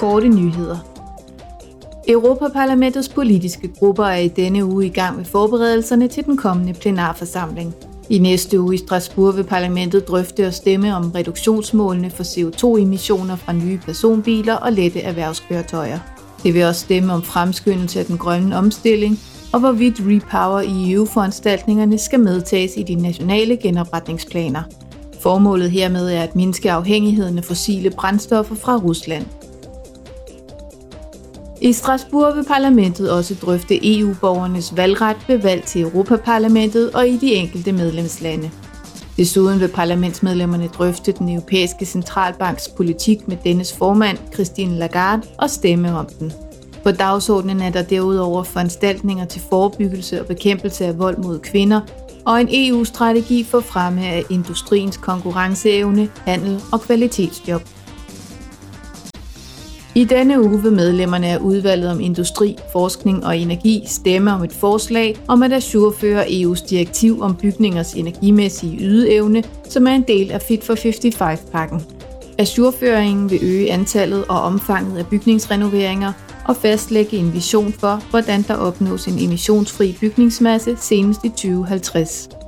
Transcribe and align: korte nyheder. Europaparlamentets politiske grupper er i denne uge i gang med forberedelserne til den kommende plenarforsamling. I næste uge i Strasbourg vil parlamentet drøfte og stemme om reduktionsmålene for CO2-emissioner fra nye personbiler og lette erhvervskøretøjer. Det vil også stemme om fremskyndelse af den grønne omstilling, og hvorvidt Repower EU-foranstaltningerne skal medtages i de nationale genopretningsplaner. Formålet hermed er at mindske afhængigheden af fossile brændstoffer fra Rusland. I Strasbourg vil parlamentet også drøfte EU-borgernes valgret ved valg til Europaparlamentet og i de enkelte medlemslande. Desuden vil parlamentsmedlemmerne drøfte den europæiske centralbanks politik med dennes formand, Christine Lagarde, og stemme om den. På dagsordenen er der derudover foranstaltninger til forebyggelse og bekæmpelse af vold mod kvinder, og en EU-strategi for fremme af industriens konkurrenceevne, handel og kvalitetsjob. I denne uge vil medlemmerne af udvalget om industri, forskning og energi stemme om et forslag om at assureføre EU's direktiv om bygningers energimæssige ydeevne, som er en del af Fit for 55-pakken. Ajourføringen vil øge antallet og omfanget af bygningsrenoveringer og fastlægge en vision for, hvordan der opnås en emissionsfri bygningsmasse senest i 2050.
korte 0.00 0.28
nyheder. 0.28 0.78
Europaparlamentets 2.08 3.08
politiske 3.08 3.68
grupper 3.78 4.04
er 4.04 4.16
i 4.16 4.28
denne 4.28 4.64
uge 4.64 4.86
i 4.86 4.88
gang 4.88 5.16
med 5.16 5.24
forberedelserne 5.24 6.08
til 6.08 6.24
den 6.24 6.36
kommende 6.36 6.72
plenarforsamling. 6.72 7.74
I 8.10 8.18
næste 8.18 8.60
uge 8.60 8.74
i 8.74 8.78
Strasbourg 8.78 9.36
vil 9.36 9.44
parlamentet 9.44 10.08
drøfte 10.08 10.46
og 10.46 10.54
stemme 10.54 10.96
om 10.96 11.10
reduktionsmålene 11.10 12.10
for 12.10 12.22
CO2-emissioner 12.22 13.36
fra 13.36 13.52
nye 13.52 13.78
personbiler 13.84 14.54
og 14.54 14.72
lette 14.72 15.00
erhvervskøretøjer. 15.00 15.98
Det 16.42 16.54
vil 16.54 16.64
også 16.64 16.80
stemme 16.80 17.12
om 17.12 17.22
fremskyndelse 17.22 18.00
af 18.00 18.06
den 18.06 18.18
grønne 18.18 18.56
omstilling, 18.56 19.18
og 19.52 19.60
hvorvidt 19.60 20.00
Repower 20.00 20.62
EU-foranstaltningerne 20.66 21.98
skal 21.98 22.20
medtages 22.20 22.72
i 22.76 22.82
de 22.82 22.94
nationale 22.94 23.56
genopretningsplaner. 23.56 24.62
Formålet 25.20 25.70
hermed 25.70 26.10
er 26.10 26.22
at 26.22 26.36
mindske 26.36 26.72
afhængigheden 26.72 27.38
af 27.38 27.44
fossile 27.44 27.90
brændstoffer 27.90 28.54
fra 28.54 28.76
Rusland. 28.76 29.26
I 31.62 31.72
Strasbourg 31.72 32.36
vil 32.36 32.44
parlamentet 32.44 33.10
også 33.12 33.34
drøfte 33.34 33.98
EU-borgernes 33.98 34.76
valgret 34.76 35.16
ved 35.28 35.38
valg 35.38 35.64
til 35.64 35.82
Europaparlamentet 35.82 36.90
og 36.90 37.08
i 37.08 37.16
de 37.16 37.34
enkelte 37.34 37.72
medlemslande. 37.72 38.50
Desuden 39.16 39.60
vil 39.60 39.68
parlamentsmedlemmerne 39.68 40.68
drøfte 40.68 41.12
den 41.12 41.28
europæiske 41.28 41.84
centralbanks 41.86 42.68
politik 42.68 43.28
med 43.28 43.36
dennes 43.44 43.72
formand, 43.72 44.18
Christine 44.34 44.78
Lagarde, 44.78 45.22
og 45.38 45.50
stemme 45.50 45.98
om 45.98 46.06
den. 46.18 46.32
På 46.82 46.90
dagsordenen 46.90 47.60
er 47.60 47.70
der 47.70 47.82
derudover 47.82 48.42
foranstaltninger 48.42 49.24
til 49.24 49.42
forebyggelse 49.50 50.20
og 50.20 50.26
bekæmpelse 50.26 50.84
af 50.84 50.98
vold 50.98 51.16
mod 51.16 51.38
kvinder, 51.38 51.80
og 52.26 52.40
en 52.40 52.48
EU-strategi 52.50 53.44
for 53.44 53.60
fremme 53.60 54.06
af 54.06 54.22
industriens 54.30 54.96
konkurrenceevne, 54.96 56.08
handel 56.26 56.60
og 56.72 56.80
kvalitetsjob. 56.80 57.62
I 60.00 60.04
denne 60.04 60.42
uge 60.42 60.62
vil 60.62 60.72
medlemmerne 60.72 61.26
af 61.26 61.38
udvalget 61.38 61.90
om 61.90 62.00
industri, 62.00 62.56
forskning 62.72 63.26
og 63.26 63.38
energi 63.38 63.82
stemme 63.86 64.32
om 64.32 64.42
et 64.42 64.52
forslag 64.52 65.16
om 65.28 65.42
at 65.42 65.52
assureføre 65.52 66.26
EU's 66.26 66.68
direktiv 66.70 67.20
om 67.22 67.36
bygningers 67.36 67.92
energimæssige 67.94 68.78
ydeevne, 68.80 69.42
som 69.68 69.86
er 69.86 69.90
en 69.90 70.04
del 70.08 70.30
af 70.30 70.42
Fit 70.42 70.64
for 70.64 70.74
55-pakken. 70.74 71.82
Ajourføringen 72.38 73.30
vil 73.30 73.38
øge 73.42 73.72
antallet 73.72 74.24
og 74.28 74.40
omfanget 74.40 74.98
af 74.98 75.06
bygningsrenoveringer 75.06 76.12
og 76.48 76.56
fastlægge 76.56 77.16
en 77.16 77.34
vision 77.34 77.72
for, 77.72 78.02
hvordan 78.10 78.42
der 78.48 78.54
opnås 78.54 79.06
en 79.06 79.18
emissionsfri 79.18 79.96
bygningsmasse 80.00 80.76
senest 80.76 81.24
i 81.24 81.28
2050. 81.28 82.39